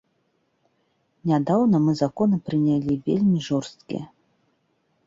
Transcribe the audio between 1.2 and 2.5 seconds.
Нядаўна мы законы